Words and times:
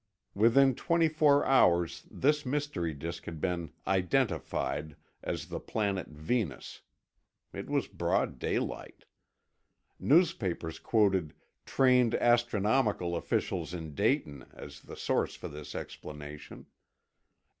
Within 0.33 0.73
twenty 0.73 1.07
four 1.07 1.45
hours 1.45 2.07
this 2.09 2.43
mystery 2.43 2.91
disk 2.95 3.25
had 3.25 3.39
been 3.39 3.71
"identified" 3.85 4.95
as 5.21 5.45
the 5.49 5.59
planet 5.59 6.07
Venus. 6.07 6.81
(It 7.53 7.69
was 7.69 7.87
broad 7.87 8.39
daylight.) 8.39 9.05
Newspapers 9.99 10.79
quoted 10.79 11.35
"trained 11.67 12.15
astronomical 12.15 13.15
officials 13.15 13.75
in 13.75 13.93
Dayton" 13.93 14.47
as 14.55 14.79
the 14.81 14.95
source 14.97 15.35
for 15.35 15.49
this 15.49 15.75
explanation. 15.75 16.65